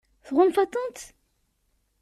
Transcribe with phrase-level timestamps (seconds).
[0.27, 0.99] Tɣunfaḍ-tent?